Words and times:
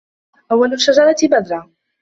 أول 0.51 0.73
الشجرة 0.73 1.15
بذرة 1.23 1.69